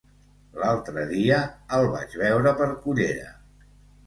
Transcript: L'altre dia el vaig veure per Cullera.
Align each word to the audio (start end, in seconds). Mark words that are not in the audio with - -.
L'altre 0.61 1.03
dia 1.11 1.37
el 1.77 1.85
vaig 1.97 2.17
veure 2.23 2.55
per 2.63 2.71
Cullera. 2.89 3.31